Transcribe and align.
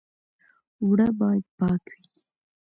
اوړه 0.81 1.07
باید 1.19 1.45
پاک 1.57 1.81
وي 1.91 2.03